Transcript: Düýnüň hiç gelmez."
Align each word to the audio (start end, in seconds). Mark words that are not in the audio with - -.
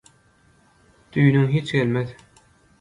Düýnüň 1.19 1.47
hiç 1.59 1.77
gelmez." 1.79 2.19